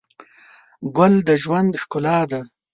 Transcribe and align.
ګل 0.95 1.13
د 1.27 1.29
ژوند 1.43 1.71
ښکلا 1.81 2.19
ده. 2.31 2.41